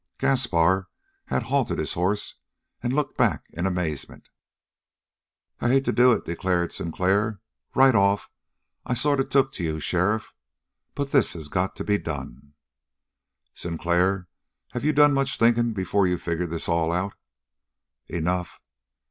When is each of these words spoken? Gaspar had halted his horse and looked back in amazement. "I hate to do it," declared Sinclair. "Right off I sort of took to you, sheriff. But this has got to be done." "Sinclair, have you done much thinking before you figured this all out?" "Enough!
Gaspar 0.17 0.89
had 1.25 1.43
halted 1.43 1.77
his 1.77 1.93
horse 1.93 2.37
and 2.81 2.91
looked 2.91 3.19
back 3.19 3.45
in 3.51 3.67
amazement. 3.67 4.29
"I 5.59 5.69
hate 5.69 5.85
to 5.85 5.91
do 5.91 6.11
it," 6.11 6.25
declared 6.25 6.73
Sinclair. 6.73 7.39
"Right 7.75 7.93
off 7.93 8.27
I 8.83 8.95
sort 8.95 9.19
of 9.19 9.29
took 9.29 9.51
to 9.53 9.63
you, 9.63 9.79
sheriff. 9.79 10.33
But 10.95 11.11
this 11.11 11.33
has 11.33 11.49
got 11.49 11.75
to 11.75 11.83
be 11.83 11.99
done." 11.99 12.53
"Sinclair, 13.53 14.27
have 14.71 14.83
you 14.83 14.91
done 14.91 15.13
much 15.13 15.37
thinking 15.37 15.71
before 15.71 16.07
you 16.07 16.17
figured 16.17 16.49
this 16.49 16.67
all 16.67 16.91
out?" 16.91 17.13
"Enough! 18.07 18.59